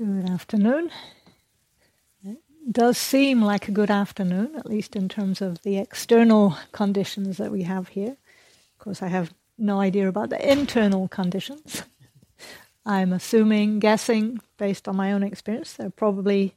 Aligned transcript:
Good 0.00 0.30
afternoon. 0.30 0.90
It 2.24 2.38
does 2.72 2.96
seem 2.96 3.42
like 3.42 3.68
a 3.68 3.70
good 3.70 3.90
afternoon, 3.90 4.52
at 4.56 4.64
least 4.64 4.96
in 4.96 5.10
terms 5.10 5.42
of 5.42 5.60
the 5.60 5.76
external 5.76 6.56
conditions 6.72 7.36
that 7.36 7.52
we 7.52 7.64
have 7.64 7.88
here. 7.88 8.12
Of 8.12 8.78
course, 8.78 9.02
I 9.02 9.08
have 9.08 9.34
no 9.58 9.78
idea 9.78 10.08
about 10.08 10.30
the 10.30 10.50
internal 10.50 11.06
conditions. 11.06 11.82
I'm 12.86 13.12
assuming, 13.12 13.78
guessing, 13.78 14.40
based 14.56 14.88
on 14.88 14.96
my 14.96 15.12
own 15.12 15.22
experience, 15.22 15.74
they're 15.74 15.90
probably 15.90 16.54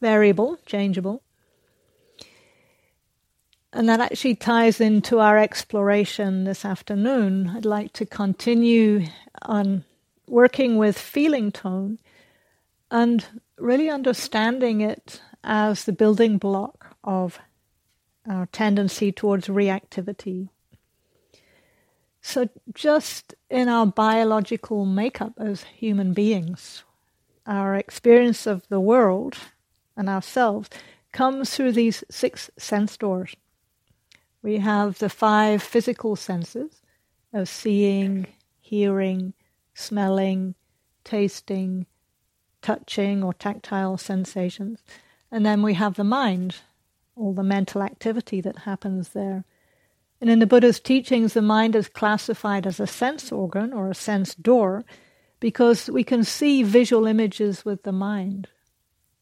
variable, 0.00 0.56
changeable. 0.64 1.22
And 3.70 3.86
that 3.90 4.00
actually 4.00 4.36
ties 4.36 4.80
into 4.80 5.20
our 5.20 5.36
exploration 5.36 6.44
this 6.44 6.64
afternoon. 6.64 7.52
I'd 7.54 7.66
like 7.66 7.92
to 7.92 8.06
continue 8.06 9.08
on 9.42 9.84
working 10.26 10.78
with 10.78 10.98
feeling 10.98 11.52
tone 11.52 11.98
and 12.90 13.24
really 13.58 13.90
understanding 13.90 14.80
it 14.80 15.20
as 15.44 15.84
the 15.84 15.92
building 15.92 16.38
block 16.38 16.96
of 17.04 17.38
our 18.28 18.46
tendency 18.46 19.12
towards 19.12 19.48
reactivity. 19.48 20.48
So, 22.20 22.48
just 22.74 23.34
in 23.48 23.68
our 23.68 23.86
biological 23.86 24.84
makeup 24.84 25.34
as 25.38 25.62
human 25.62 26.12
beings, 26.12 26.82
our 27.46 27.74
experience 27.74 28.46
of 28.46 28.68
the 28.68 28.80
world 28.80 29.38
and 29.96 30.08
ourselves 30.08 30.68
comes 31.12 31.54
through 31.54 31.72
these 31.72 32.04
six 32.10 32.50
sense 32.58 32.96
doors. 32.96 33.34
We 34.42 34.58
have 34.58 34.98
the 34.98 35.08
five 35.08 35.62
physical 35.62 36.16
senses 36.16 36.82
of 37.32 37.48
seeing, 37.48 38.26
hearing, 38.60 39.32
smelling, 39.74 40.54
tasting, 41.04 41.86
touching 42.62 43.22
or 43.22 43.32
tactile 43.32 43.96
sensations. 43.96 44.82
And 45.30 45.44
then 45.44 45.62
we 45.62 45.74
have 45.74 45.94
the 45.94 46.04
mind, 46.04 46.56
all 47.16 47.32
the 47.32 47.42
mental 47.42 47.82
activity 47.82 48.40
that 48.40 48.60
happens 48.60 49.10
there. 49.10 49.44
And 50.20 50.30
in 50.30 50.40
the 50.40 50.46
Buddha's 50.46 50.80
teachings, 50.80 51.34
the 51.34 51.42
mind 51.42 51.76
is 51.76 51.88
classified 51.88 52.66
as 52.66 52.80
a 52.80 52.86
sense 52.86 53.30
organ 53.30 53.72
or 53.72 53.90
a 53.90 53.94
sense 53.94 54.34
door 54.34 54.84
because 55.40 55.88
we 55.88 56.02
can 56.02 56.24
see 56.24 56.62
visual 56.62 57.06
images 57.06 57.64
with 57.64 57.84
the 57.84 57.92
mind. 57.92 58.48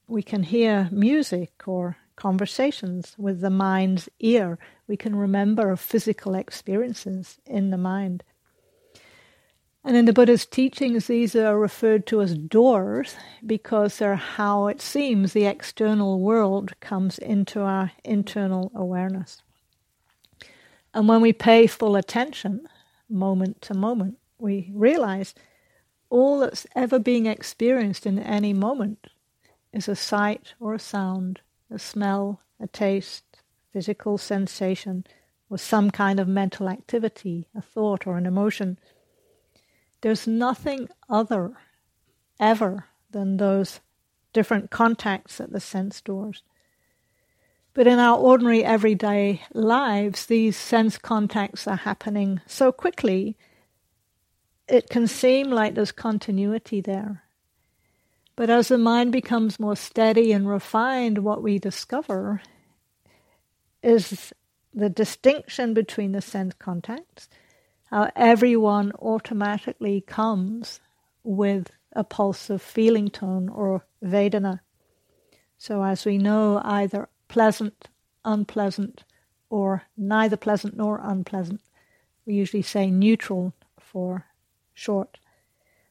We 0.08 0.22
can 0.22 0.42
hear 0.42 0.88
music 0.90 1.66
or 1.66 1.96
conversations 2.16 3.14
with 3.18 3.40
the 3.40 3.50
mind's 3.50 4.08
ear. 4.20 4.58
We 4.86 4.96
can 4.96 5.14
remember 5.14 5.76
physical 5.76 6.34
experiences 6.34 7.38
in 7.44 7.70
the 7.70 7.76
mind. 7.76 8.24
And 9.86 9.96
in 9.96 10.04
the 10.06 10.12
Buddha's 10.12 10.46
teachings, 10.46 11.06
these 11.06 11.36
are 11.36 11.56
referred 11.56 12.08
to 12.08 12.20
as 12.20 12.36
doors 12.36 13.14
because 13.46 13.98
they're 13.98 14.16
how 14.16 14.66
it 14.66 14.82
seems 14.82 15.32
the 15.32 15.46
external 15.46 16.18
world 16.18 16.72
comes 16.80 17.18
into 17.18 17.60
our 17.60 17.92
internal 18.02 18.72
awareness. 18.74 19.42
And 20.92 21.08
when 21.08 21.20
we 21.20 21.32
pay 21.32 21.68
full 21.68 21.94
attention, 21.94 22.66
moment 23.08 23.62
to 23.62 23.74
moment, 23.74 24.18
we 24.40 24.72
realize 24.74 25.36
all 26.10 26.40
that's 26.40 26.66
ever 26.74 26.98
being 26.98 27.26
experienced 27.26 28.06
in 28.06 28.18
any 28.18 28.52
moment 28.52 29.06
is 29.72 29.86
a 29.86 29.94
sight 29.94 30.54
or 30.58 30.74
a 30.74 30.80
sound, 30.80 31.38
a 31.70 31.78
smell, 31.78 32.40
a 32.58 32.66
taste, 32.66 33.22
physical 33.72 34.18
sensation, 34.18 35.06
or 35.48 35.58
some 35.58 35.92
kind 35.92 36.18
of 36.18 36.26
mental 36.26 36.68
activity, 36.68 37.46
a 37.54 37.62
thought 37.62 38.04
or 38.04 38.16
an 38.16 38.26
emotion 38.26 38.78
there's 40.06 40.28
nothing 40.28 40.88
other 41.08 41.50
ever 42.38 42.84
than 43.10 43.38
those 43.38 43.80
different 44.32 44.70
contacts 44.70 45.40
at 45.40 45.50
the 45.50 45.58
sense 45.58 46.00
doors. 46.00 46.44
But 47.74 47.88
in 47.88 47.98
our 47.98 48.16
ordinary 48.16 48.64
everyday 48.64 49.42
lives, 49.52 50.26
these 50.26 50.56
sense 50.56 50.96
contacts 50.96 51.66
are 51.66 51.78
happening 51.78 52.40
so 52.46 52.70
quickly, 52.70 53.36
it 54.68 54.88
can 54.88 55.08
seem 55.08 55.50
like 55.50 55.74
there's 55.74 55.90
continuity 55.90 56.80
there. 56.80 57.24
But 58.36 58.48
as 58.48 58.68
the 58.68 58.78
mind 58.78 59.10
becomes 59.10 59.58
more 59.58 59.74
steady 59.74 60.30
and 60.30 60.48
refined, 60.48 61.18
what 61.18 61.42
we 61.42 61.58
discover 61.58 62.42
is 63.82 64.32
the 64.72 64.88
distinction 64.88 65.74
between 65.74 66.12
the 66.12 66.22
sense 66.22 66.54
contacts 66.56 67.28
how 67.90 68.10
everyone 68.16 68.92
automatically 69.00 70.00
comes 70.00 70.80
with 71.22 71.70
a 71.92 72.04
pulse 72.04 72.50
of 72.50 72.60
feeling 72.60 73.08
tone 73.08 73.48
or 73.48 73.84
Vedana. 74.02 74.60
So, 75.58 75.82
as 75.82 76.04
we 76.04 76.18
know, 76.18 76.60
either 76.62 77.08
pleasant, 77.28 77.88
unpleasant, 78.24 79.04
or 79.48 79.84
neither 79.96 80.36
pleasant 80.36 80.76
nor 80.76 81.00
unpleasant. 81.02 81.60
We 82.26 82.34
usually 82.34 82.62
say 82.62 82.90
neutral 82.90 83.54
for 83.78 84.26
short. 84.74 85.18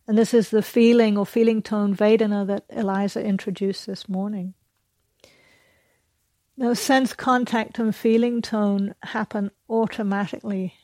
And 0.08 0.18
this 0.18 0.34
is 0.34 0.50
the 0.50 0.62
feeling 0.62 1.18
or 1.18 1.26
feeling 1.26 1.62
tone 1.62 1.96
Vedana 1.96 2.46
that 2.46 2.66
Eliza 2.70 3.24
introduced 3.24 3.88
this 3.88 4.08
morning. 4.08 4.54
Now, 6.58 6.74
sense 6.74 7.14
contact 7.14 7.80
and 7.80 7.94
feeling 7.96 8.42
tone 8.42 8.94
happen 9.02 9.52
automatically 9.70 10.76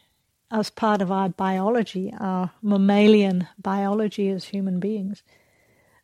as 0.51 0.69
part 0.69 1.01
of 1.01 1.11
our 1.11 1.29
biology, 1.29 2.13
our 2.19 2.51
mammalian 2.61 3.47
biology 3.57 4.29
as 4.29 4.45
human 4.45 4.79
beings. 4.79 5.23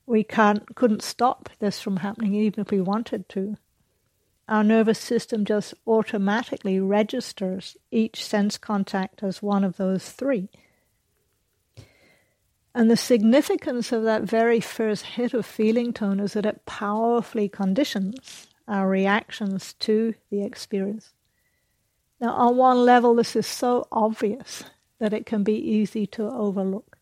We 0.05 0.23
can't, 0.23 0.75
couldn't 0.75 1.03
stop 1.03 1.49
this 1.59 1.81
from 1.81 1.97
happening 1.97 2.33
even 2.33 2.61
if 2.61 2.71
we 2.71 2.79
wanted 2.79 3.27
to. 3.29 3.57
Our 4.47 4.63
nervous 4.63 4.99
system 4.99 5.43
just 5.43 5.73
automatically 5.85 6.79
registers 6.79 7.75
each 7.91 8.23
sense 8.23 8.57
contact 8.57 9.21
as 9.21 9.41
one 9.41 9.65
of 9.65 9.75
those 9.75 10.09
three. 10.09 10.49
And 12.73 12.89
the 12.89 12.95
significance 12.95 13.91
of 13.91 14.03
that 14.03 14.23
very 14.23 14.61
first 14.61 15.03
hit 15.03 15.33
of 15.33 15.45
feeling 15.45 15.91
tone 15.91 16.21
is 16.21 16.33
that 16.33 16.45
it 16.45 16.65
powerfully 16.65 17.49
conditions 17.49 18.47
our 18.67 18.87
reactions 18.87 19.73
to 19.79 20.13
the 20.29 20.43
experience. 20.43 21.13
Now, 22.19 22.33
on 22.33 22.57
one 22.57 22.83
level, 22.85 23.15
this 23.15 23.35
is 23.35 23.45
so 23.45 23.87
obvious 23.91 24.63
that 24.99 25.13
it 25.13 25.25
can 25.25 25.43
be 25.43 25.53
easy 25.53 26.07
to 26.07 26.23
overlook. 26.23 26.97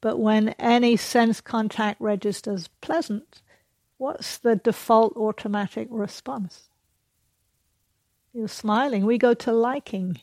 But 0.00 0.18
when 0.18 0.50
any 0.50 0.96
sense 0.96 1.40
contact 1.40 2.00
registers 2.00 2.68
pleasant, 2.80 3.42
what's 3.98 4.38
the 4.38 4.56
default 4.56 5.14
automatic 5.16 5.88
response? 5.90 6.70
You're 8.32 8.48
smiling. 8.48 9.04
We 9.04 9.18
go 9.18 9.34
to 9.34 9.52
liking, 9.52 10.20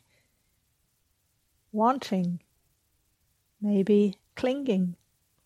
wanting, 1.72 2.40
maybe 3.62 4.16
clinging, 4.36 4.96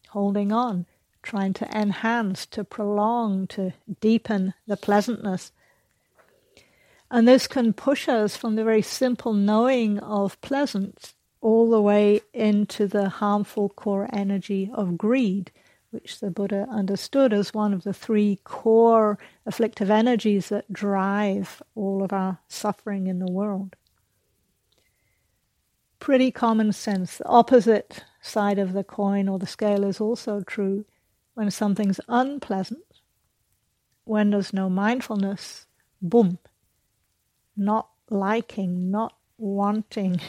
holding 0.10 0.52
on, 0.52 0.86
trying 1.24 1.54
to 1.54 1.78
enhance, 1.78 2.46
to 2.48 2.64
prolong, 2.64 3.48
to 3.48 3.74
deepen 4.00 4.54
the 4.68 4.78
pleasantness 4.78 5.52
and 7.12 7.28
this 7.28 7.46
can 7.46 7.74
push 7.74 8.08
us 8.08 8.38
from 8.38 8.56
the 8.56 8.64
very 8.64 8.82
simple 8.82 9.34
knowing 9.34 10.00
of 10.00 10.40
pleasant 10.40 11.14
all 11.42 11.70
the 11.70 11.82
way 11.82 12.22
into 12.34 12.88
the 12.88 13.10
harmful 13.10 13.68
core 13.68 14.08
energy 14.14 14.72
of 14.74 14.98
greed, 14.98 15.52
which 15.90 16.22
the 16.22 16.32
Buddha 16.32 16.66
understood 16.72 17.34
as 17.34 17.54
one 17.54 17.74
of 17.74 17.84
the 17.84 17.94
three 17.94 18.40
core 18.46 19.20
afflictive 19.46 19.92
energies 19.92 20.48
that 20.50 20.72
drive 20.72 21.62
all 21.76 22.02
of 22.02 22.14
our 22.14 22.40
suffering 22.48 23.08
in 23.08 23.20
the 23.20 23.32
world. 23.32 23.76
Pretty 26.00 26.32
common 26.32 26.72
sense. 26.72 27.18
The 27.18 27.28
opposite 27.28 28.06
side 28.22 28.58
of 28.58 28.72
the 28.72 28.86
coin 28.86 29.28
or 29.28 29.38
the 29.38 29.46
scale 29.46 29.84
is 29.84 30.00
also 30.00 30.42
true. 30.42 30.86
When 31.34 31.52
something's 31.52 32.00
unpleasant, 32.08 33.02
when 34.06 34.30
there's 34.30 34.54
no 34.54 34.70
mindfulness, 34.70 35.66
boom, 36.02 36.40
not 37.62 37.90
liking, 38.10 38.92
not 38.92 39.16
wanting. 39.38 40.20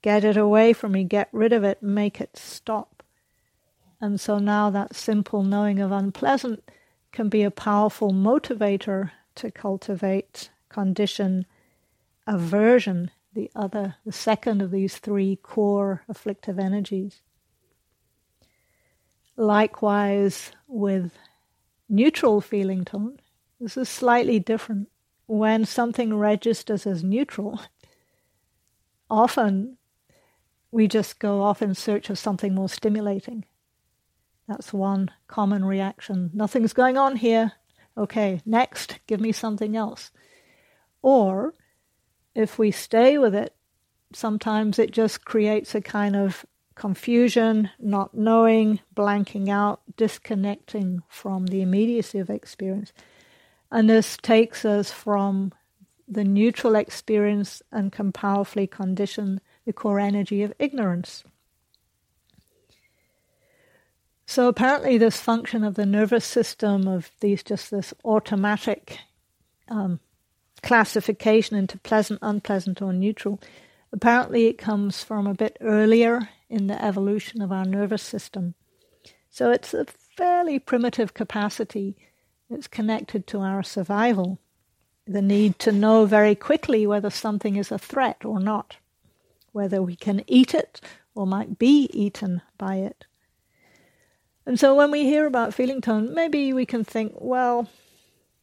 Get 0.00 0.24
it 0.24 0.36
away 0.36 0.72
from 0.72 0.92
me, 0.92 1.04
get 1.04 1.28
rid 1.32 1.52
of 1.52 1.62
it, 1.62 1.82
make 1.82 2.20
it 2.20 2.36
stop. 2.36 3.02
And 4.00 4.20
so 4.20 4.38
now 4.38 4.70
that 4.70 4.96
simple 4.96 5.42
knowing 5.42 5.78
of 5.78 5.92
unpleasant 5.92 6.68
can 7.12 7.28
be 7.28 7.42
a 7.42 7.50
powerful 7.50 8.12
motivator 8.12 9.10
to 9.36 9.50
cultivate, 9.50 10.50
condition, 10.68 11.46
aversion, 12.26 13.10
the 13.34 13.50
other, 13.54 13.96
the 14.04 14.12
second 14.12 14.60
of 14.60 14.70
these 14.70 14.98
three 14.98 15.36
core 15.36 16.02
afflictive 16.08 16.58
energies. 16.58 17.22
Likewise, 19.36 20.52
with 20.66 21.12
neutral 21.88 22.40
feeling 22.40 22.84
tone, 22.84 23.18
this 23.60 23.76
is 23.76 23.88
slightly 23.88 24.38
different 24.38 24.88
when 25.32 25.64
something 25.64 26.14
registers 26.14 26.86
as 26.86 27.02
neutral, 27.02 27.58
often 29.08 29.78
we 30.70 30.86
just 30.86 31.18
go 31.18 31.42
off 31.42 31.62
in 31.62 31.74
search 31.74 32.10
of 32.10 32.18
something 32.18 32.54
more 32.54 32.68
stimulating. 32.68 33.46
That's 34.46 34.74
one 34.74 35.10
common 35.28 35.64
reaction. 35.64 36.30
Nothing's 36.34 36.74
going 36.74 36.98
on 36.98 37.16
here. 37.16 37.52
Okay, 37.96 38.42
next, 38.44 38.98
give 39.06 39.22
me 39.22 39.32
something 39.32 39.74
else. 39.74 40.10
Or 41.00 41.54
if 42.34 42.58
we 42.58 42.70
stay 42.70 43.16
with 43.16 43.34
it, 43.34 43.54
sometimes 44.12 44.78
it 44.78 44.90
just 44.90 45.24
creates 45.24 45.74
a 45.74 45.80
kind 45.80 46.14
of 46.14 46.44
confusion, 46.74 47.70
not 47.78 48.12
knowing, 48.12 48.80
blanking 48.94 49.48
out, 49.48 49.80
disconnecting 49.96 51.02
from 51.08 51.46
the 51.46 51.62
immediacy 51.62 52.18
of 52.18 52.28
experience. 52.28 52.92
And 53.72 53.88
this 53.88 54.18
takes 54.18 54.66
us 54.66 54.92
from 54.92 55.52
the 56.06 56.24
neutral 56.24 56.76
experience 56.76 57.62
and 57.72 57.90
can 57.90 58.12
powerfully 58.12 58.66
condition 58.66 59.40
the 59.64 59.72
core 59.72 59.98
energy 59.98 60.42
of 60.42 60.52
ignorance. 60.58 61.24
So 64.26 64.46
apparently, 64.46 64.98
this 64.98 65.18
function 65.18 65.64
of 65.64 65.74
the 65.74 65.86
nervous 65.86 66.24
system 66.24 66.86
of 66.86 67.10
these 67.20 67.42
just 67.42 67.70
this 67.70 67.94
automatic 68.04 68.98
um, 69.68 70.00
classification 70.62 71.56
into 71.56 71.78
pleasant, 71.78 72.18
unpleasant, 72.22 72.82
or 72.82 72.92
neutral. 72.92 73.40
Apparently, 73.90 74.46
it 74.46 74.58
comes 74.58 75.02
from 75.02 75.26
a 75.26 75.34
bit 75.34 75.56
earlier 75.60 76.28
in 76.50 76.66
the 76.66 76.82
evolution 76.84 77.40
of 77.40 77.50
our 77.50 77.64
nervous 77.64 78.02
system. 78.02 78.54
So 79.30 79.50
it's 79.50 79.72
a 79.72 79.86
fairly 80.16 80.58
primitive 80.58 81.14
capacity. 81.14 81.96
It's 82.52 82.68
connected 82.68 83.26
to 83.28 83.40
our 83.40 83.62
survival, 83.62 84.38
the 85.06 85.22
need 85.22 85.58
to 85.60 85.72
know 85.72 86.04
very 86.04 86.34
quickly 86.34 86.86
whether 86.86 87.08
something 87.08 87.56
is 87.56 87.72
a 87.72 87.78
threat 87.78 88.24
or 88.24 88.38
not, 88.38 88.76
whether 89.52 89.82
we 89.82 89.96
can 89.96 90.22
eat 90.26 90.54
it 90.54 90.80
or 91.14 91.26
might 91.26 91.58
be 91.58 91.88
eaten 91.92 92.42
by 92.58 92.76
it. 92.76 93.06
And 94.44 94.58
so 94.58 94.74
when 94.74 94.90
we 94.90 95.04
hear 95.04 95.26
about 95.26 95.54
feeling 95.54 95.80
tone, 95.80 96.14
maybe 96.14 96.52
we 96.52 96.66
can 96.66 96.84
think, 96.84 97.14
well, 97.16 97.68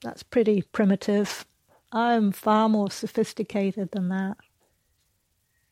that's 0.02 0.24
pretty 0.24 0.62
primitive. 0.62 1.46
I'm 1.92 2.32
far 2.32 2.70
more 2.70 2.90
sophisticated 2.90 3.92
than 3.92 4.10
that. 4.10 4.38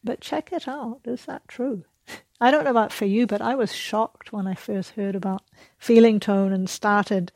But 0.03 0.21
check 0.21 0.51
it 0.51 0.67
out. 0.67 1.01
Is 1.05 1.25
that 1.25 1.47
true? 1.47 1.85
I 2.41 2.51
don't 2.51 2.65
know 2.65 2.71
about 2.71 2.93
for 2.93 3.05
you, 3.05 3.25
but 3.25 3.41
I 3.41 3.55
was 3.55 3.73
shocked 3.73 4.31
when 4.31 4.45
I 4.45 4.53
first 4.53 4.91
heard 4.91 5.15
about 5.15 5.43
feeling 5.77 6.19
tone 6.19 6.53
and 6.53 6.69
started 6.69 7.31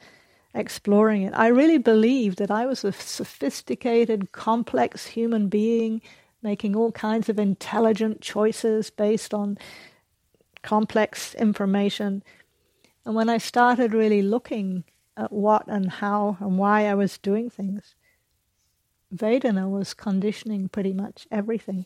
exploring 0.53 1.23
it. 1.23 1.33
I 1.35 1.47
really 1.47 1.77
believed 1.77 2.37
that 2.39 2.51
I 2.51 2.65
was 2.65 2.83
a 2.83 2.91
sophisticated, 2.91 4.31
complex 4.31 5.07
human 5.07 5.47
being 5.47 6.01
making 6.41 6.75
all 6.75 6.91
kinds 6.91 7.29
of 7.29 7.39
intelligent 7.39 8.21
choices 8.21 8.89
based 8.89 9.33
on 9.33 9.57
complex 10.63 11.35
information. 11.35 12.23
And 13.05 13.15
when 13.15 13.29
I 13.29 13.37
started 13.37 13.93
really 13.93 14.21
looking 14.21 14.83
at 15.17 15.31
what 15.31 15.67
and 15.67 15.89
how 15.89 16.37
and 16.39 16.57
why 16.57 16.87
I 16.87 16.95
was 16.95 17.17
doing 17.17 17.49
things, 17.49 17.95
Vedana 19.13 19.69
was 19.69 19.93
conditioning 19.93 20.69
pretty 20.69 20.93
much 20.93 21.27
everything. 21.31 21.85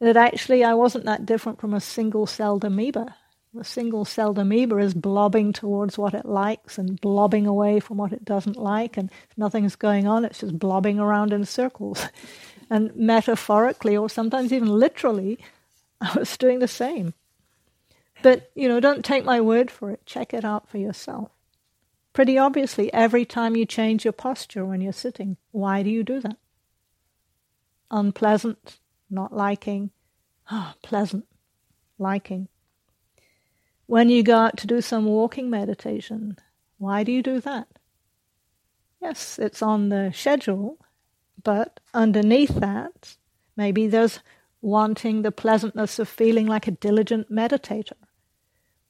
That 0.00 0.16
actually 0.16 0.64
I 0.64 0.74
wasn't 0.74 1.04
that 1.04 1.26
different 1.26 1.60
from 1.60 1.74
a 1.74 1.80
single 1.80 2.26
celled 2.26 2.64
amoeba. 2.64 3.16
A 3.58 3.64
single 3.64 4.04
celled 4.04 4.38
amoeba 4.38 4.78
is 4.78 4.94
blobbing 4.94 5.52
towards 5.52 5.96
what 5.96 6.14
it 6.14 6.26
likes 6.26 6.76
and 6.76 7.00
blobbing 7.00 7.46
away 7.46 7.78
from 7.78 7.98
what 7.98 8.12
it 8.12 8.24
doesn't 8.24 8.56
like, 8.56 8.96
and 8.96 9.10
if 9.30 9.38
nothing's 9.38 9.76
going 9.76 10.08
on, 10.08 10.24
it's 10.24 10.40
just 10.40 10.58
blobbing 10.58 10.98
around 10.98 11.32
in 11.32 11.44
circles. 11.44 12.08
and 12.70 12.94
metaphorically, 12.96 13.96
or 13.96 14.08
sometimes 14.08 14.52
even 14.52 14.68
literally, 14.68 15.38
I 16.00 16.18
was 16.18 16.36
doing 16.36 16.58
the 16.58 16.68
same. 16.68 17.14
But, 18.22 18.50
you 18.54 18.68
know, 18.68 18.80
don't 18.80 19.04
take 19.04 19.24
my 19.24 19.40
word 19.40 19.70
for 19.70 19.90
it. 19.90 20.04
Check 20.06 20.32
it 20.34 20.44
out 20.44 20.68
for 20.68 20.78
yourself. 20.78 21.30
Pretty 22.12 22.38
obviously, 22.38 22.92
every 22.92 23.24
time 23.24 23.56
you 23.56 23.66
change 23.66 24.04
your 24.04 24.12
posture 24.12 24.64
when 24.64 24.80
you're 24.80 24.92
sitting, 24.92 25.36
why 25.50 25.82
do 25.82 25.90
you 25.90 26.02
do 26.02 26.20
that? 26.20 26.36
Unpleasant, 27.90 28.78
not 29.10 29.32
liking, 29.32 29.90
ah, 30.50 30.74
pleasant, 30.82 31.26
liking. 31.98 32.48
When 33.86 34.08
you 34.08 34.22
go 34.22 34.36
out 34.36 34.56
to 34.58 34.66
do 34.66 34.80
some 34.80 35.04
walking 35.04 35.50
meditation, 35.50 36.38
why 36.78 37.04
do 37.04 37.12
you 37.12 37.22
do 37.22 37.40
that? 37.40 37.68
Yes, 39.00 39.38
it's 39.38 39.60
on 39.62 39.90
the 39.90 40.12
schedule, 40.14 40.78
but 41.42 41.80
underneath 41.92 42.54
that, 42.54 43.16
maybe 43.56 43.86
there's 43.86 44.20
wanting 44.62 45.22
the 45.22 45.30
pleasantness 45.30 45.98
of 45.98 46.08
feeling 46.08 46.46
like 46.46 46.66
a 46.66 46.70
diligent 46.70 47.30
meditator 47.30 47.92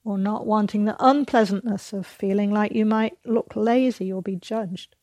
or 0.05 0.19
not 0.19 0.47
wanting 0.47 0.85
the 0.85 0.97
unpleasantness 1.01 1.93
of 1.93 2.07
feeling 2.07 2.51
like 2.51 2.73
you 2.73 2.85
might 2.85 3.17
look 3.25 3.57
lazy 3.57 4.13
or 4.13 4.23
be 4.23 4.37
judged. 4.37 4.95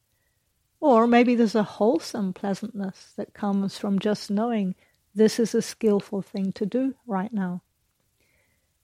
Or 0.79 1.07
maybe 1.07 1.35
there's 1.35 1.55
a 1.55 1.63
wholesome 1.63 2.33
pleasantness 2.33 3.13
that 3.17 3.33
comes 3.33 3.77
from 3.77 3.99
just 3.99 4.31
knowing 4.31 4.75
this 5.13 5.39
is 5.39 5.53
a 5.53 5.61
skillful 5.61 6.21
thing 6.21 6.53
to 6.53 6.65
do 6.65 6.95
right 7.05 7.33
now. 7.33 7.63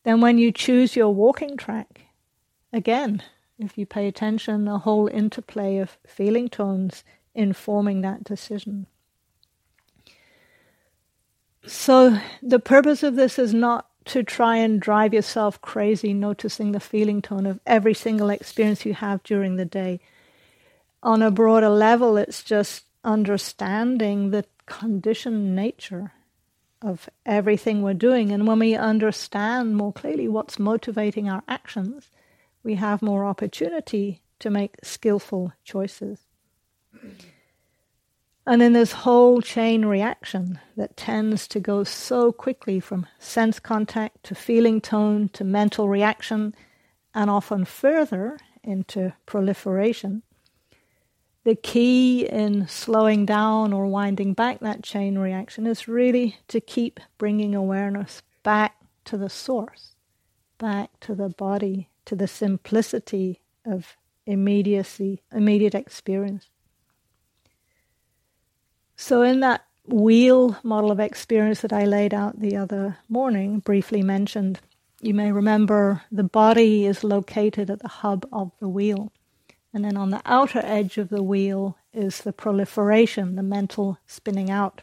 Then, 0.07 0.21
when 0.21 0.37
you 0.37 0.53
choose 0.53 0.95
your 0.95 1.13
walking 1.13 1.57
track, 1.57 2.03
again, 2.71 3.21
if 3.59 3.77
you 3.77 3.85
pay 3.85 4.07
attention, 4.07 4.65
a 4.65 4.77
whole 4.77 5.09
interplay 5.09 5.79
of 5.79 5.97
feeling 6.07 6.47
tones 6.47 7.03
informing 7.35 7.99
that 8.03 8.23
decision. 8.23 8.87
So, 11.65 12.21
the 12.41 12.57
purpose 12.57 13.03
of 13.03 13.17
this 13.17 13.37
is 13.37 13.53
not 13.53 13.89
to 14.05 14.23
try 14.23 14.55
and 14.55 14.79
drive 14.79 15.13
yourself 15.13 15.61
crazy 15.61 16.13
noticing 16.13 16.71
the 16.71 16.79
feeling 16.79 17.21
tone 17.21 17.45
of 17.45 17.59
every 17.65 17.93
single 17.93 18.29
experience 18.29 18.85
you 18.85 18.93
have 18.93 19.23
during 19.23 19.57
the 19.57 19.65
day. 19.65 19.99
On 21.03 21.21
a 21.21 21.29
broader 21.29 21.67
level, 21.67 22.15
it's 22.15 22.43
just 22.43 22.85
understanding 23.03 24.31
the 24.31 24.45
conditioned 24.67 25.53
nature 25.53 26.13
of 26.81 27.09
everything 27.25 27.81
we're 27.81 27.93
doing. 27.93 28.31
And 28.31 28.47
when 28.47 28.59
we 28.59 28.75
understand 28.75 29.75
more 29.75 29.93
clearly 29.93 30.27
what's 30.27 30.59
motivating 30.59 31.29
our 31.29 31.43
actions, 31.47 32.09
we 32.63 32.75
have 32.75 33.01
more 33.01 33.25
opportunity 33.25 34.21
to 34.39 34.49
make 34.49 34.75
skillful 34.83 35.53
choices. 35.63 36.19
And 38.45 38.61
then 38.61 38.73
this 38.73 38.93
whole 38.93 39.41
chain 39.41 39.85
reaction 39.85 40.59
that 40.77 40.95
tends 40.95 41.47
to 41.49 41.59
go 41.59 41.83
so 41.83 42.31
quickly 42.31 42.79
from 42.79 43.05
sense 43.19 43.59
contact 43.59 44.23
to 44.23 44.35
feeling 44.35 44.79
tone 44.79 45.29
to 45.33 45.43
mental 45.43 45.89
reaction 45.89 46.55
and 47.13 47.29
often 47.29 47.65
further 47.65 48.37
into 48.63 49.13
proliferation. 49.25 50.23
The 51.47 51.55
key 51.55 52.27
in 52.27 52.67
slowing 52.67 53.25
down 53.25 53.71
or 53.71 53.87
winding 53.87 54.33
back 54.33 54.59
that 54.59 54.83
chain 54.83 55.17
reaction 55.17 55.65
is 55.65 55.87
really 55.87 56.35
to 56.49 56.59
keep 56.59 56.99
bringing 57.17 57.55
awareness 57.55 58.21
back 58.43 58.75
to 59.05 59.15
the 59.15 59.29
source, 59.29 59.95
back 60.57 60.89
to 60.99 61.15
the 61.15 61.29
body, 61.29 61.87
to 62.03 62.17
the 62.17 62.27
simplicity 62.27 63.39
of 63.65 63.95
immediacy, 64.25 65.21
immediate 65.31 65.73
experience. 65.73 66.49
So, 68.97 69.21
in 69.21 69.39
that 69.39 69.63
wheel 69.85 70.57
model 70.63 70.91
of 70.91 70.99
experience 70.99 71.61
that 71.61 71.71
I 71.71 71.85
laid 71.85 72.13
out 72.13 72.41
the 72.41 72.57
other 72.57 72.97
morning, 73.07 73.59
briefly 73.59 74.01
mentioned, 74.01 74.59
you 74.99 75.13
may 75.13 75.31
remember 75.31 76.01
the 76.11 76.25
body 76.25 76.85
is 76.85 77.05
located 77.05 77.69
at 77.69 77.79
the 77.79 77.87
hub 77.87 78.27
of 78.33 78.51
the 78.59 78.67
wheel. 78.67 79.13
And 79.77 79.85
then 79.85 79.95
on 79.95 80.09
the 80.09 80.23
outer 80.25 80.59
edge 80.63 80.97
of 80.97 81.09
the 81.09 81.21
wheel 81.21 81.77
is 81.93 82.21
the 82.21 82.33
proliferation, 82.33 83.35
the 83.35 83.43
mental 83.43 83.99
spinning 84.07 84.49
out. 84.49 84.81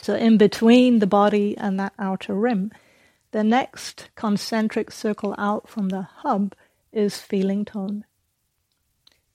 So, 0.00 0.14
in 0.14 0.38
between 0.38 1.00
the 1.00 1.08
body 1.08 1.58
and 1.58 1.76
that 1.80 1.92
outer 1.98 2.32
rim, 2.32 2.70
the 3.32 3.42
next 3.42 4.10
concentric 4.14 4.92
circle 4.92 5.34
out 5.38 5.68
from 5.68 5.88
the 5.88 6.02
hub 6.02 6.54
is 6.92 7.18
feeling 7.18 7.64
tone. 7.64 8.04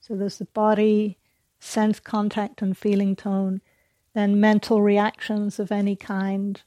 So, 0.00 0.16
there's 0.16 0.38
the 0.38 0.46
body, 0.46 1.18
sense 1.60 2.00
contact, 2.00 2.62
and 2.62 2.74
feeling 2.74 3.14
tone 3.14 3.60
then 4.14 4.40
mental 4.40 4.80
reactions 4.80 5.58
of 5.58 5.70
any 5.70 5.96
kind, 5.96 6.62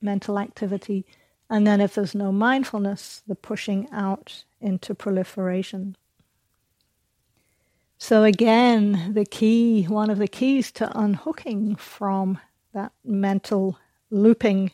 mental 0.00 0.38
activity, 0.38 1.04
and 1.50 1.66
then 1.66 1.82
if 1.82 1.94
there's 1.94 2.14
no 2.14 2.32
mindfulness, 2.32 3.22
the 3.26 3.34
pushing 3.34 3.86
out 3.92 4.44
into 4.62 4.94
proliferation. 4.94 5.94
So 8.06 8.22
again, 8.22 9.14
the 9.14 9.24
key, 9.24 9.84
one 9.84 10.10
of 10.10 10.18
the 10.18 10.28
keys 10.28 10.70
to 10.72 10.92
unhooking 10.94 11.74
from 11.76 12.38
that 12.74 12.92
mental 13.02 13.78
looping 14.10 14.72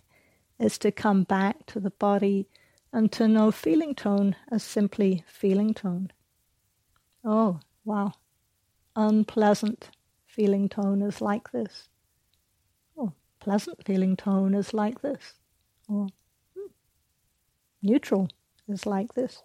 is 0.59 0.77
to 0.79 0.91
come 0.91 1.23
back 1.23 1.65
to 1.67 1.79
the 1.79 1.93
body 1.93 2.49
and 2.93 3.13
to 3.13 3.29
know 3.29 3.53
feeling 3.53 3.95
tone 3.95 4.35
as 4.51 4.65
simply 4.65 5.23
feeling 5.29 5.75
tone. 5.75 6.11
Oh, 7.25 7.61
wow. 7.85 8.15
Unpleasant 8.97 9.91
feeling 10.27 10.69
tone 10.69 11.01
is 11.01 11.21
like 11.21 11.53
this 11.53 11.89
pleasant 13.39 13.87
feeling 13.87 14.17
tone 14.17 14.55
is 14.55 14.75
like 14.75 15.03
this, 15.03 15.35
or 15.89 16.09
hmm, 16.57 16.67
neutral 17.81 18.29
is 18.69 18.87
like 18.87 19.15
this. 19.15 19.45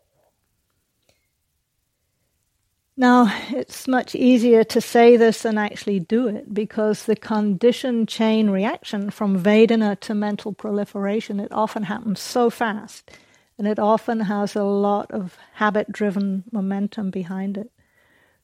Now, 2.98 3.28
it's 3.50 3.90
much 3.90 4.16
easier 4.16 4.64
to 4.64 4.80
say 4.80 5.18
this 5.18 5.42
than 5.42 5.58
actually 5.58 6.00
do 6.00 6.30
it 6.30 6.54
because 6.54 7.04
the 7.04 7.18
conditioned 7.18 8.08
chain 8.08 8.50
reaction 8.50 9.10
from 9.10 9.38
Vedana 9.38 10.00
to 10.00 10.16
mental 10.16 10.54
proliferation, 10.54 11.42
it 11.42 11.52
often 11.52 11.84
happens 11.84 12.22
so 12.22 12.50
fast 12.50 13.12
and 13.58 13.68
it 13.68 13.80
often 13.80 14.22
has 14.22 14.56
a 14.56 14.64
lot 14.64 15.12
of 15.12 15.38
habit 15.56 15.92
driven 15.92 16.46
momentum 16.54 17.10
behind 17.12 17.58
it. 17.58 17.70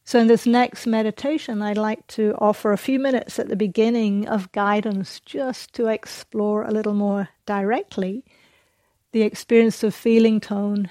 So, 0.04 0.20
in 0.20 0.28
this 0.28 0.46
next 0.46 0.86
meditation, 0.86 1.62
I'd 1.62 1.78
like 1.78 2.06
to 2.08 2.36
offer 2.38 2.74
a 2.74 2.78
few 2.78 3.00
minutes 3.00 3.40
at 3.40 3.48
the 3.48 3.56
beginning 3.56 4.28
of 4.28 4.52
guidance 4.52 5.22
just 5.22 5.72
to 5.76 5.88
explore 5.88 6.64
a 6.64 6.72
little 6.72 6.94
more 6.94 7.30
directly 7.46 8.26
the 9.14 9.22
experience 9.22 9.82
of 9.82 9.96
feeling 9.96 10.42
tone 10.42 10.90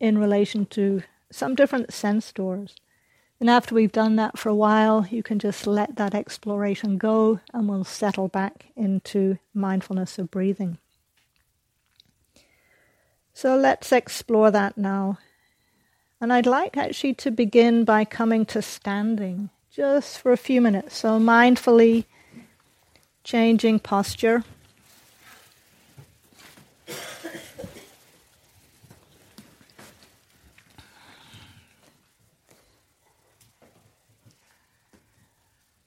in 0.00 0.18
relation 0.18 0.66
to 0.66 1.02
some 1.30 1.54
different 1.54 1.92
sense 1.92 2.32
doors. 2.32 2.74
And 3.38 3.50
after 3.50 3.74
we've 3.74 3.92
done 3.92 4.16
that 4.16 4.38
for 4.38 4.48
a 4.48 4.54
while, 4.54 5.06
you 5.10 5.22
can 5.22 5.38
just 5.38 5.66
let 5.66 5.96
that 5.96 6.14
exploration 6.14 6.96
go 6.96 7.40
and 7.52 7.68
we'll 7.68 7.84
settle 7.84 8.28
back 8.28 8.66
into 8.74 9.38
mindfulness 9.52 10.18
of 10.18 10.30
breathing. 10.30 10.78
So 13.34 13.56
let's 13.56 13.92
explore 13.92 14.50
that 14.50 14.78
now. 14.78 15.18
And 16.18 16.32
I'd 16.32 16.46
like 16.46 16.78
actually 16.78 17.12
to 17.14 17.30
begin 17.30 17.84
by 17.84 18.06
coming 18.06 18.46
to 18.46 18.62
standing 18.62 19.50
just 19.70 20.18
for 20.18 20.32
a 20.32 20.38
few 20.38 20.62
minutes. 20.62 20.96
So 20.96 21.20
mindfully 21.20 22.06
changing 23.22 23.80
posture. 23.80 24.44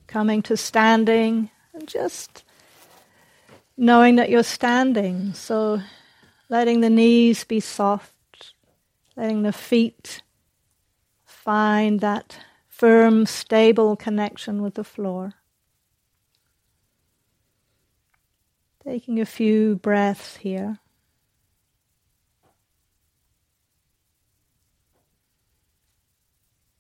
Coming 0.10 0.42
to 0.42 0.58
standing 0.58 1.52
and 1.72 1.88
just 1.88 2.44
knowing 3.78 4.16
that 4.16 4.30
you're 4.30 4.44
standing. 4.44 5.34
So 5.36 5.82
letting 6.50 6.82
the 6.82 6.90
knees 6.90 7.44
be 7.44 7.60
soft, 7.60 8.54
letting 9.16 9.44
the 9.44 9.54
feet 9.54 10.24
find 11.24 12.00
that 12.00 12.40
firm, 12.68 13.28
stable 13.28 13.96
connection 13.96 14.64
with 14.64 14.74
the 14.74 14.84
floor. 14.84 15.36
Taking 18.84 19.20
a 19.20 19.26
few 19.26 19.76
breaths 19.76 20.38
here. 20.38 20.80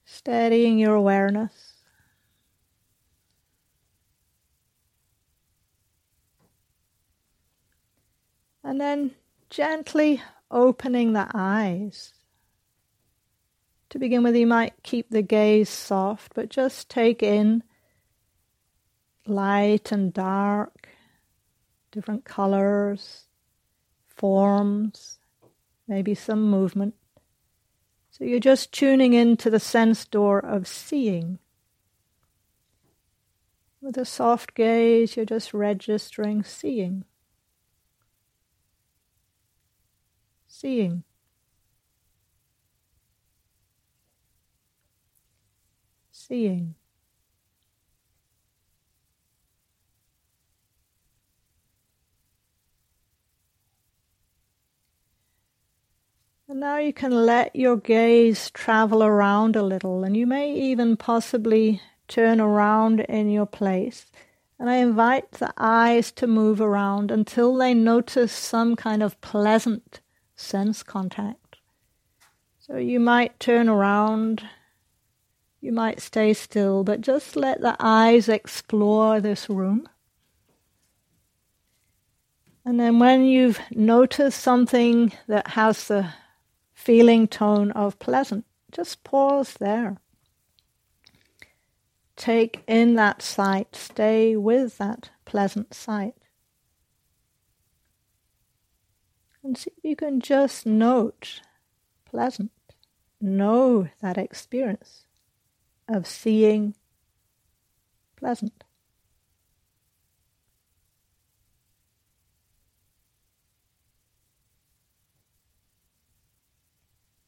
Steadying 0.03 0.79
your 0.79 0.95
awareness. 0.95 1.78
And 8.63 8.79
then 8.79 9.11
gently 9.49 10.21
opening 10.51 11.13
the 11.13 11.27
eyes. 11.33 12.13
To 13.89 13.99
begin 13.99 14.21
with, 14.23 14.35
you 14.35 14.45
might 14.45 14.83
keep 14.83 15.09
the 15.09 15.21
gaze 15.21 15.69
soft, 15.69 16.33
but 16.35 16.49
just 16.49 16.89
take 16.89 17.23
in 17.23 17.63
light 19.25 19.91
and 19.91 20.13
dark, 20.13 20.89
different 21.91 22.25
colors, 22.25 23.25
forms, 24.07 25.19
maybe 25.87 26.13
some 26.13 26.49
movement. 26.49 26.93
So 28.11 28.25
you're 28.25 28.39
just 28.39 28.71
tuning 28.71 29.13
into 29.13 29.49
the 29.49 29.59
sense 29.59 30.05
door 30.05 30.39
of 30.39 30.67
seeing. 30.67 31.39
With 33.81 33.97
a 33.97 34.05
soft 34.05 34.55
gaze, 34.55 35.15
you're 35.15 35.25
just 35.25 35.53
registering 35.53 36.43
seeing. 36.43 37.05
Seeing. 40.59 41.03
Seeing. 46.11 46.75
And 56.49 56.59
now 56.59 56.77
you 56.77 56.91
can 56.91 57.11
let 57.11 57.55
your 57.55 57.77
gaze 57.77 58.51
travel 58.51 59.01
around 59.01 59.55
a 59.55 59.61
little, 59.61 60.03
and 60.03 60.17
you 60.17 60.27
may 60.27 60.53
even 60.53 60.97
possibly 60.97 61.81
turn 62.09 62.41
around 62.41 62.99
in 63.01 63.29
your 63.29 63.45
place. 63.45 64.07
And 64.59 64.69
I 64.69 64.77
invite 64.77 65.31
the 65.33 65.53
eyes 65.57 66.11
to 66.13 66.27
move 66.27 66.59
around 66.59 67.11
until 67.11 67.55
they 67.55 67.73
notice 67.73 68.33
some 68.33 68.75
kind 68.75 69.01
of 69.01 69.21
pleasant 69.21 70.01
sense 70.39 70.83
contact. 70.83 71.57
So 72.59 72.77
you 72.77 72.99
might 72.99 73.39
turn 73.39 73.67
around, 73.67 74.43
you 75.59 75.71
might 75.71 76.01
stay 76.01 76.33
still, 76.33 76.83
but 76.83 77.01
just 77.01 77.35
let 77.35 77.61
the 77.61 77.75
eyes 77.79 78.29
explore 78.29 79.19
this 79.19 79.49
room. 79.49 79.87
And 82.63 82.79
then 82.79 82.99
when 82.99 83.23
you've 83.23 83.59
noticed 83.71 84.39
something 84.39 85.11
that 85.27 85.47
has 85.49 85.87
the 85.87 86.13
feeling 86.73 87.27
tone 87.27 87.71
of 87.71 87.99
pleasant, 87.99 88.45
just 88.71 89.03
pause 89.03 89.53
there. 89.59 89.97
Take 92.15 92.63
in 92.67 92.95
that 92.95 93.21
sight, 93.21 93.75
stay 93.75 94.35
with 94.35 94.77
that 94.77 95.09
pleasant 95.25 95.73
sight. 95.73 96.15
And 99.49 99.57
see 99.57 99.71
if 99.75 99.83
you 99.83 99.95
can 99.95 100.19
just 100.19 100.67
note 100.67 101.41
pleasant, 102.05 102.51
know 103.19 103.89
that 103.99 104.15
experience 104.15 105.07
of 105.87 106.05
seeing 106.05 106.75
pleasant. 108.15 108.63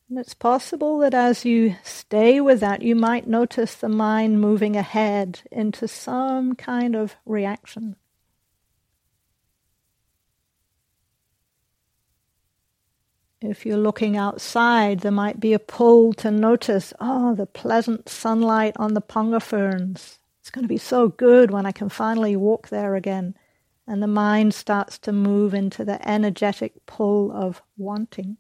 And 0.07 0.19
it's 0.19 0.35
possible 0.35 0.99
that 0.99 1.15
as 1.15 1.43
you 1.43 1.75
stay 1.83 2.39
with 2.39 2.59
that, 2.59 2.83
you 2.83 2.95
might 2.95 3.25
notice 3.25 3.73
the 3.73 3.89
mind 3.89 4.39
moving 4.39 4.75
ahead 4.75 5.41
into 5.51 5.87
some 5.87 6.53
kind 6.53 6.95
of 6.95 7.15
reaction. 7.25 7.95
If 13.41 13.65
you're 13.65 13.77
looking 13.77 14.15
outside, 14.15 14.99
there 14.99 15.11
might 15.11 15.39
be 15.39 15.53
a 15.53 15.59
pull 15.59 16.13
to 16.13 16.29
notice, 16.29 16.93
oh, 16.99 17.33
the 17.33 17.47
pleasant 17.47 18.07
sunlight 18.07 18.73
on 18.77 18.93
the 18.93 19.01
ponga 19.01 19.41
ferns. 19.41 20.19
It's 20.39 20.51
going 20.51 20.63
to 20.63 20.69
be 20.69 20.77
so 20.77 21.07
good 21.07 21.49
when 21.49 21.65
I 21.65 21.71
can 21.71 21.89
finally 21.89 22.35
walk 22.35 22.69
there 22.69 22.95
again. 22.95 23.35
And 23.87 24.01
the 24.01 24.07
mind 24.07 24.53
starts 24.53 24.99
to 24.99 25.11
move 25.11 25.55
into 25.55 25.83
the 25.83 26.07
energetic 26.07 26.85
pull 26.85 27.31
of 27.31 27.63
wanting. 27.77 28.37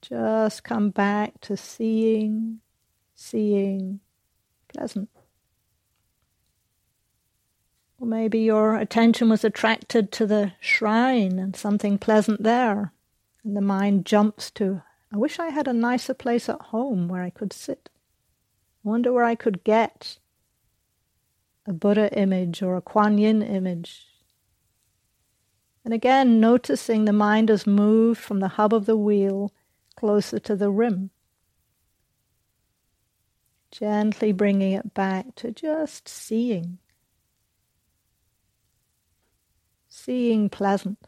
Just 0.00 0.64
come 0.64 0.88
back 0.88 1.38
to 1.42 1.56
seeing, 1.56 2.60
seeing, 3.14 4.00
pleasant. 4.68 5.10
Or 8.00 8.06
maybe 8.06 8.38
your 8.38 8.76
attention 8.76 9.28
was 9.28 9.44
attracted 9.44 10.10
to 10.12 10.26
the 10.26 10.52
shrine 10.60 11.38
and 11.38 11.54
something 11.54 11.98
pleasant 11.98 12.42
there. 12.42 12.92
And 13.44 13.56
the 13.56 13.60
mind 13.60 14.06
jumps 14.06 14.50
to, 14.52 14.82
I 15.12 15.16
wish 15.16 15.38
I 15.38 15.48
had 15.48 15.66
a 15.68 15.72
nicer 15.72 16.14
place 16.14 16.48
at 16.48 16.60
home 16.60 17.08
where 17.08 17.22
I 17.22 17.30
could 17.30 17.52
sit. 17.52 17.88
Wonder 18.84 19.12
where 19.12 19.24
I 19.24 19.34
could 19.34 19.64
get 19.64 20.18
a 21.66 21.72
Buddha 21.72 22.12
image 22.16 22.62
or 22.62 22.76
a 22.76 22.80
Kuan 22.80 23.18
Yin 23.18 23.42
image. 23.42 24.06
And 25.84 25.92
again, 25.92 26.40
noticing 26.40 27.04
the 27.04 27.12
mind 27.12 27.48
has 27.48 27.66
moved 27.66 28.20
from 28.20 28.40
the 28.40 28.48
hub 28.48 28.72
of 28.72 28.86
the 28.86 28.96
wheel 28.96 29.52
closer 29.96 30.38
to 30.38 30.56
the 30.56 30.70
rim. 30.70 31.10
Gently 33.70 34.32
bringing 34.32 34.72
it 34.72 34.94
back 34.94 35.34
to 35.36 35.50
just 35.50 36.08
seeing. 36.08 36.78
Seeing 39.88 40.48
pleasant. 40.48 40.98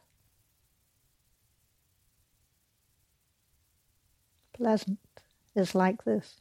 Pleasant 4.65 4.99
is 5.55 5.75
like 5.75 6.05
this. 6.05 6.41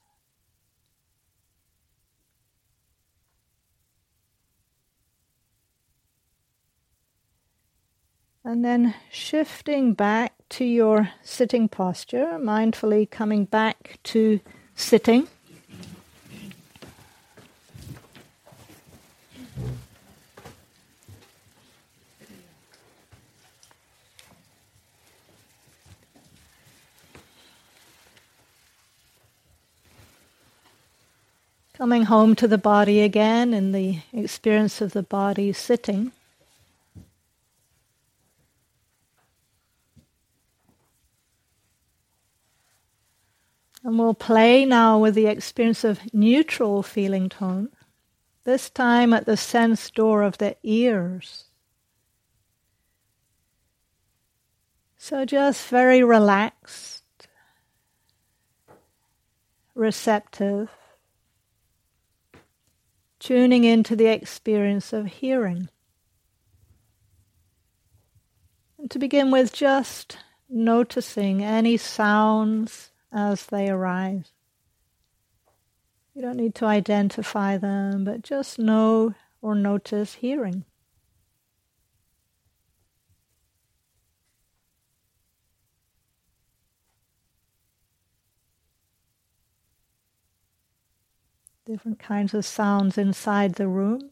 And 8.45 8.63
then 8.63 8.93
shifting 9.11 9.93
back 9.93 10.35
to 10.51 10.63
your 10.63 11.09
sitting 11.21 11.67
posture, 11.67 12.39
mindfully 12.39 13.11
coming 13.11 13.43
back 13.43 13.99
to 14.03 14.39
sitting. 14.73 15.27
Coming 31.83 32.03
home 32.03 32.33
to 32.35 32.47
the 32.47 32.57
body 32.57 33.01
again 33.01 33.53
in 33.53 33.73
the 33.73 33.99
experience 34.13 34.79
of 34.79 34.93
the 34.93 35.03
body 35.03 35.51
sitting. 35.51 36.13
And 43.83 43.99
we'll 43.99 44.13
play 44.13 44.63
now 44.63 44.97
with 44.97 45.13
the 45.13 45.25
experience 45.27 45.83
of 45.83 45.99
neutral 46.13 46.83
feeling 46.83 47.27
tone, 47.27 47.67
this 48.45 48.69
time 48.69 49.11
at 49.11 49.25
the 49.25 49.35
sense 49.35 49.91
door 49.91 50.23
of 50.23 50.37
the 50.37 50.55
ears. 50.63 51.47
So 54.97 55.25
just 55.25 55.67
very 55.67 56.01
relaxed, 56.01 57.27
receptive 59.75 60.69
tuning 63.23 63.63
into 63.63 63.95
the 63.95 64.07
experience 64.07 64.91
of 64.91 65.05
hearing. 65.05 65.69
And 68.77 68.91
to 68.91 68.99
begin 68.99 69.31
with, 69.31 69.53
just 69.53 70.17
noticing 70.49 71.41
any 71.41 71.77
sounds 71.77 72.91
as 73.13 73.45
they 73.45 73.69
arise. 73.69 74.33
You 76.13 76.21
don't 76.21 76.35
need 76.35 76.53
to 76.55 76.65
identify 76.65 77.57
them, 77.57 78.03
but 78.03 78.23
just 78.23 78.59
know 78.59 79.15
or 79.41 79.55
notice 79.55 80.15
hearing. 80.15 80.65
Different 91.73 91.97
kinds 91.97 92.35
of 92.35 92.45
sounds 92.45 92.99
inside 92.99 93.55
the 93.55 93.67
room. 93.67 94.11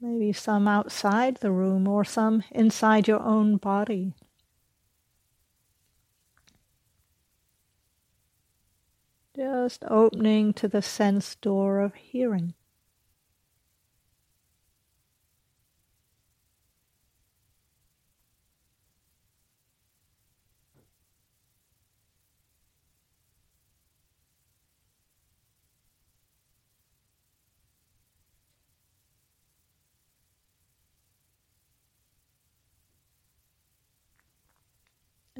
Maybe 0.00 0.32
some 0.32 0.66
outside 0.66 1.36
the 1.36 1.52
room 1.52 1.86
or 1.86 2.04
some 2.04 2.42
inside 2.50 3.06
your 3.06 3.20
own 3.20 3.58
body. 3.58 4.12
Just 9.36 9.84
opening 9.88 10.52
to 10.54 10.66
the 10.66 10.82
sense 10.82 11.36
door 11.36 11.78
of 11.78 11.94
hearing. 11.94 12.54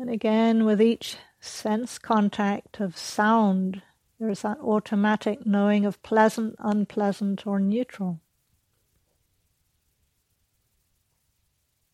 And 0.09 0.15
again, 0.15 0.65
with 0.65 0.81
each 0.81 1.19
sense 1.39 1.99
contact 1.99 2.81
of 2.81 2.97
sound, 2.97 3.83
there 4.19 4.31
is 4.31 4.41
that 4.41 4.59
automatic 4.59 5.45
knowing 5.45 5.85
of 5.85 6.03
pleasant, 6.03 6.57
unpleasant, 6.61 7.47
or 7.47 7.61
neutral. 7.61 8.19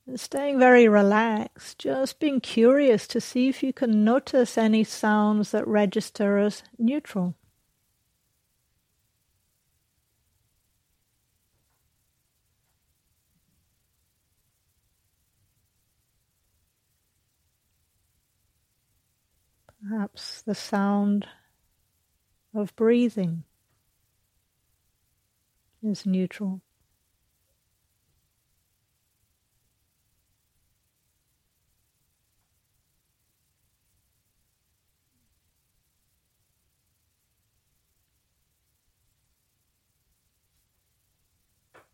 And 0.07 0.21
staying 0.21 0.61
very 0.61 0.87
relaxed, 0.87 1.81
just 1.81 2.21
being 2.21 2.41
curious 2.41 3.09
to 3.09 3.21
see 3.21 3.49
if 3.49 3.65
you 3.65 3.73
can 3.73 4.05
notice 4.05 4.57
any 4.57 4.85
sounds 4.85 5.51
that 5.51 5.67
register 5.67 6.39
as 6.39 6.63
neutral. 6.79 7.35
Perhaps 19.89 20.41
the 20.43 20.55
sound 20.55 21.27
of 22.55 22.75
breathing 22.75 23.45
is 25.83 26.07
neutral. 26.07 26.63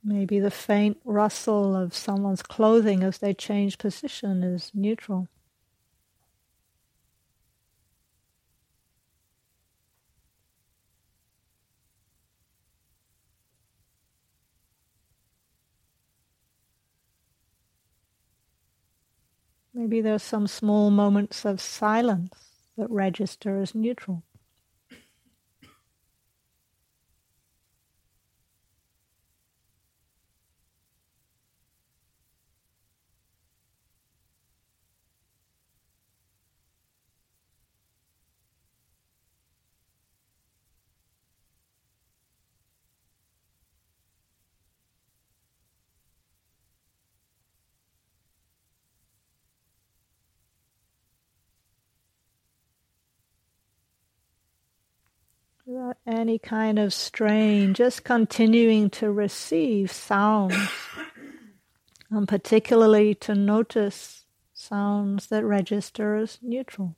Maybe 0.05 0.39
the 0.39 0.51
faint 0.51 0.99
rustle 1.05 1.75
of 1.75 1.95
someone's 1.95 2.43
clothing 2.43 3.03
as 3.03 3.19
they 3.19 3.35
change 3.35 3.79
position 3.79 4.45
is 4.45 4.71
neutral. 4.75 5.29
Maybe 19.81 20.03
there's 20.03 20.23
some 20.23 20.47
small 20.47 20.91
moments 20.91 21.47
of 21.47 21.59
silence 21.59 22.53
that 22.77 22.91
register 22.91 23.57
as 23.63 23.75
neutral. 23.75 24.23
Without 55.71 55.97
any 56.05 56.37
kind 56.39 56.79
of 56.81 56.93
strain, 56.93 57.75
just 57.75 58.03
continuing 58.03 58.91
to 58.91 59.11
receive 59.11 59.91
sounds, 59.91 60.57
and 62.11 62.27
particularly 62.27 63.15
to 63.15 63.35
notice 63.35 64.25
sounds 64.53 65.29
that 65.29 65.45
register 65.45 66.17
as 66.17 66.39
neutral. 66.43 66.97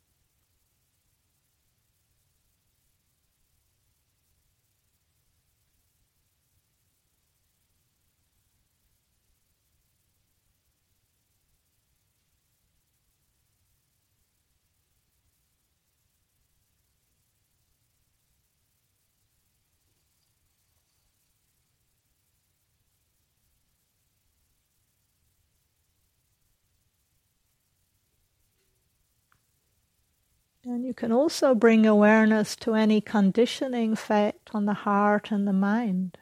And 30.73 30.87
you 30.87 30.95
can 30.95 31.13
also 31.13 31.55
bring 31.55 31.85
awareness 31.85 32.57
to 32.57 32.73
any 32.73 33.03
conditioning 33.03 33.93
effect 33.93 34.53
on 34.55 34.65
the 34.65 34.73
heart 34.73 35.31
and 35.31 35.47
the 35.47 35.53
mind. 35.53 36.17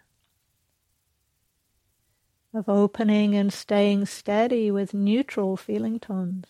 Of 2.53 2.69
opening 2.69 3.37
and 3.37 3.53
staying 3.53 4.07
steady 4.07 4.73
with 4.73 4.93
neutral 4.93 5.57
feeling 5.57 6.01
tones. 6.01 6.47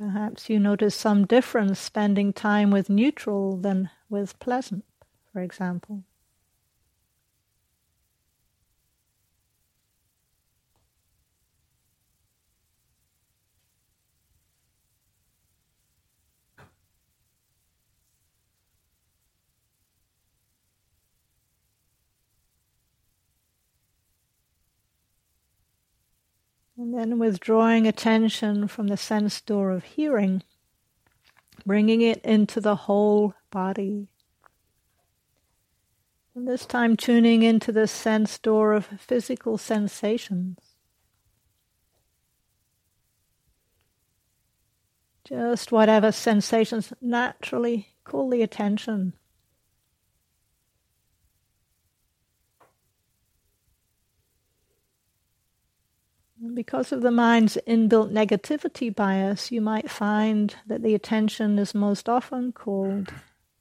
Perhaps 0.00 0.48
you 0.48 0.58
notice 0.58 0.94
some 0.94 1.26
difference 1.26 1.78
spending 1.78 2.32
time 2.32 2.70
with 2.70 2.88
neutral 2.88 3.58
than 3.58 3.90
with 4.08 4.38
pleasant, 4.38 4.86
for 5.30 5.42
example. 5.42 6.04
And 26.80 26.94
then 26.94 27.18
withdrawing 27.18 27.86
attention 27.86 28.66
from 28.66 28.86
the 28.86 28.96
sense 28.96 29.38
door 29.42 29.70
of 29.70 29.84
hearing, 29.84 30.42
bringing 31.66 32.00
it 32.00 32.24
into 32.24 32.58
the 32.58 32.74
whole 32.74 33.34
body. 33.50 34.08
And 36.34 36.48
this 36.48 36.64
time 36.64 36.96
tuning 36.96 37.42
into 37.42 37.70
the 37.70 37.86
sense 37.86 38.38
door 38.38 38.72
of 38.72 38.86
physical 38.98 39.58
sensations. 39.58 40.56
Just 45.24 45.70
whatever 45.70 46.10
sensations 46.10 46.94
naturally 47.02 47.88
call 48.04 48.30
the 48.30 48.40
attention. 48.40 49.12
Because 56.70 56.92
of 56.92 57.02
the 57.02 57.10
mind's 57.10 57.58
inbuilt 57.66 58.12
negativity 58.12 58.94
bias, 58.94 59.50
you 59.50 59.60
might 59.60 59.90
find 59.90 60.54
that 60.68 60.84
the 60.84 60.94
attention 60.94 61.58
is 61.58 61.74
most 61.74 62.08
often 62.08 62.52
called 62.52 63.12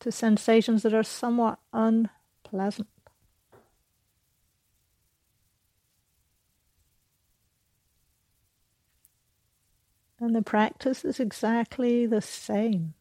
to 0.02 0.12
sensations 0.12 0.84
that 0.84 0.94
are 0.94 1.02
somewhat 1.02 1.58
unpleasant. 1.74 2.88
And 10.20 10.36
the 10.36 10.44
practice 10.44 11.04
is 11.04 11.20
exactly 11.20 12.06
the 12.06 12.22
same. 12.22 12.94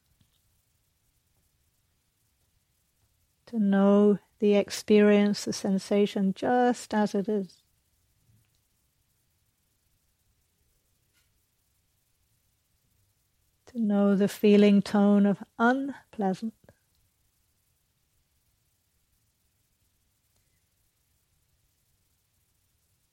To 3.49 3.59
know 3.59 4.21
the 4.39 4.55
experience, 4.55 5.45
the 5.45 5.53
sensation 5.53 6.33
just 6.33 6.95
as 6.95 7.15
it 7.15 7.29
is. 7.29 7.58
Know 13.79 14.15
the 14.15 14.29
feeling 14.29 14.83
tone 14.83 15.27
of 15.27 15.43
unpleasant. 15.59 16.55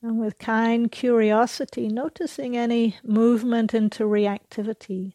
And 0.01 0.19
with 0.19 0.37
kind 0.37 0.91
curiosity, 0.91 1.87
noticing 1.87 2.55
any 2.55 2.97
movement 3.03 3.73
into 3.73 4.03
reactivity, 4.03 5.13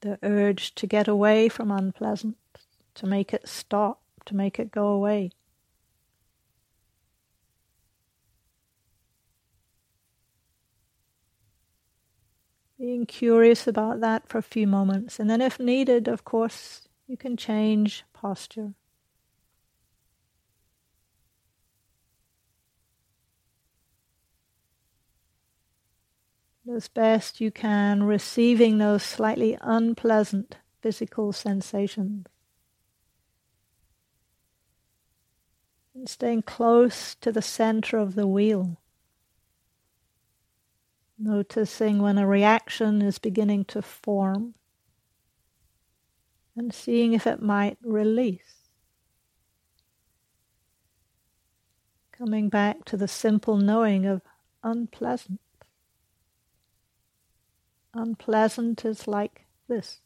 the 0.00 0.18
urge 0.22 0.74
to 0.76 0.86
get 0.86 1.08
away 1.08 1.50
from 1.50 1.70
unpleasant, 1.70 2.38
to 2.94 3.06
make 3.06 3.34
it 3.34 3.46
stop, 3.48 4.00
to 4.24 4.34
make 4.34 4.58
it 4.58 4.70
go 4.70 4.88
away. 4.88 5.30
Being 12.78 13.06
curious 13.06 13.66
about 13.66 14.00
that 14.00 14.28
for 14.28 14.38
a 14.38 14.42
few 14.42 14.66
moments, 14.68 15.18
and 15.18 15.28
then, 15.28 15.40
if 15.40 15.58
needed, 15.58 16.06
of 16.06 16.24
course, 16.24 16.86
you 17.08 17.16
can 17.16 17.36
change 17.36 18.04
posture. 18.12 18.74
As 26.70 26.86
best 26.86 27.40
you 27.40 27.50
can, 27.50 28.04
receiving 28.04 28.78
those 28.78 29.02
slightly 29.02 29.56
unpleasant 29.62 30.58
physical 30.80 31.32
sensations. 31.32 32.26
And 35.94 36.08
staying 36.08 36.42
close 36.42 37.16
to 37.16 37.32
the 37.32 37.42
center 37.42 37.96
of 37.96 38.14
the 38.14 38.26
wheel. 38.26 38.76
Noticing 41.18 42.00
when 42.00 42.16
a 42.16 42.26
reaction 42.26 43.02
is 43.02 43.18
beginning 43.18 43.64
to 43.66 43.82
form 43.82 44.54
and 46.56 46.72
seeing 46.72 47.12
if 47.12 47.26
it 47.26 47.42
might 47.42 47.78
release. 47.82 48.68
Coming 52.12 52.48
back 52.48 52.84
to 52.86 52.96
the 52.96 53.08
simple 53.08 53.56
knowing 53.56 54.06
of 54.06 54.22
unpleasant. 54.62 55.40
Unpleasant 57.94 58.84
is 58.84 59.08
like 59.08 59.46
this. 59.68 60.00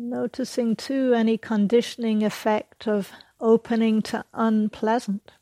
Noticing 0.00 0.76
too 0.76 1.12
any 1.12 1.36
conditioning 1.36 2.22
effect 2.22 2.86
of 2.86 3.10
opening 3.40 4.00
to 4.02 4.24
unpleasant. 4.32 5.32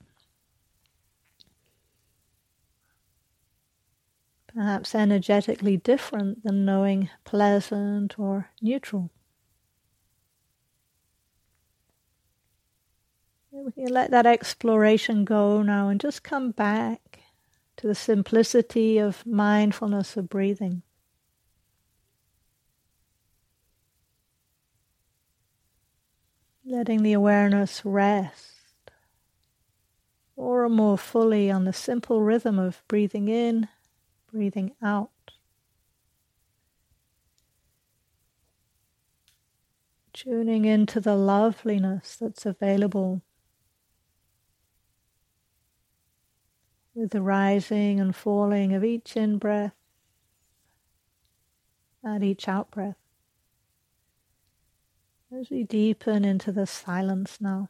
Perhaps 4.46 4.94
energetically 4.94 5.76
different 5.76 6.42
than 6.42 6.64
knowing 6.64 7.10
pleasant 7.24 8.18
or 8.18 8.48
neutral. 8.62 9.10
We 13.50 13.72
can 13.72 13.92
let 13.92 14.10
that 14.10 14.24
exploration 14.24 15.26
go 15.26 15.60
now 15.60 15.90
and 15.90 16.00
just 16.00 16.22
come 16.22 16.52
back 16.52 17.20
to 17.76 17.86
the 17.86 17.94
simplicity 17.94 18.96
of 18.96 19.26
mindfulness 19.26 20.16
of 20.16 20.30
breathing. 20.30 20.82
Letting 26.66 27.02
the 27.02 27.12
awareness 27.12 27.84
rest 27.84 28.90
or 30.34 30.68
more 30.68 30.98
fully 30.98 31.50
on 31.50 31.64
the 31.64 31.72
simple 31.72 32.20
rhythm 32.20 32.58
of 32.58 32.82
breathing 32.88 33.28
in, 33.28 33.68
breathing 34.32 34.72
out. 34.82 35.10
Tuning 40.12 40.64
into 40.64 41.00
the 41.00 41.14
loveliness 41.14 42.16
that's 42.16 42.44
available 42.44 43.22
with 46.94 47.10
the 47.10 47.22
rising 47.22 48.00
and 48.00 48.16
falling 48.16 48.74
of 48.74 48.82
each 48.82 49.16
in 49.16 49.38
breath 49.38 49.74
and 52.02 52.24
each 52.24 52.48
out 52.48 52.70
breath. 52.70 53.05
As 55.32 55.50
we 55.50 55.64
deepen 55.64 56.24
into 56.24 56.52
the 56.52 56.66
silence 56.66 57.40
now. 57.40 57.68